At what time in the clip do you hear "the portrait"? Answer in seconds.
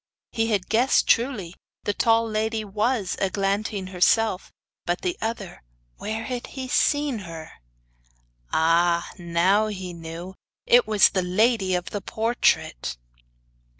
11.91-12.97